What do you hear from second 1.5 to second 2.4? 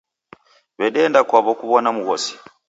kuw'ona mghosi.